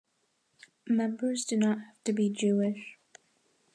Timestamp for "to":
2.05-2.11